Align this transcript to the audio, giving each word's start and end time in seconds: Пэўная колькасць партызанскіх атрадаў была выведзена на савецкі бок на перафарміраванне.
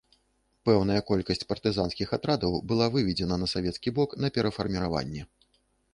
Пэўная 0.67 1.01
колькасць 1.09 1.45
партызанскіх 1.51 2.15
атрадаў 2.17 2.57
была 2.71 2.89
выведзена 2.95 3.35
на 3.45 3.53
савецкі 3.53 3.89
бок 3.99 4.09
на 4.27 4.33
перафарміраванне. 4.39 5.21